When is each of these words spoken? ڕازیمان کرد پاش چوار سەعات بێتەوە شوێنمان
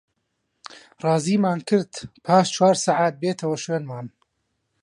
ڕازیمان 1.03 1.59
کرد 1.67 1.93
پاش 2.25 2.45
چوار 2.55 2.75
سەعات 2.85 3.13
بێتەوە 3.21 3.57
شوێنمان 3.63 4.07